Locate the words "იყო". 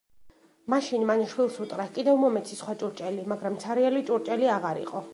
4.89-5.09